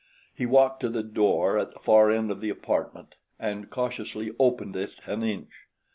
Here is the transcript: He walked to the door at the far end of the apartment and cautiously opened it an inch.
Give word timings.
He 0.33 0.47
walked 0.47 0.79
to 0.79 0.89
the 0.89 1.03
door 1.03 1.59
at 1.59 1.69
the 1.75 1.79
far 1.79 2.09
end 2.09 2.31
of 2.31 2.41
the 2.41 2.49
apartment 2.49 3.17
and 3.37 3.69
cautiously 3.69 4.31
opened 4.39 4.75
it 4.75 4.93
an 5.05 5.21
inch. 5.21 5.67